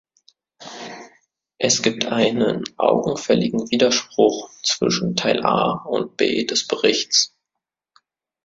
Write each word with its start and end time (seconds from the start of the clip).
Es 1.59 1.83
gibt 1.83 2.07
einen 2.07 2.63
augenfälligen 2.79 3.69
Widerspruch 3.69 4.49
zwischen 4.63 5.15
Teil 5.15 5.45
A 5.45 5.73
und 5.73 6.17
B 6.17 6.43
des 6.45 6.65
Berichts. 6.67 7.35